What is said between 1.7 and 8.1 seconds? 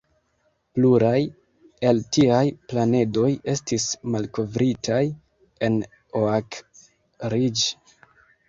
el tiaj planedoj estis malkovritaj en Oak Ridge.